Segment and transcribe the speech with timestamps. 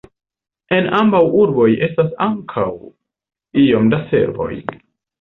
[0.77, 2.67] En ambaŭ urboj estas ankaŭ
[3.69, 4.53] iom da servoj.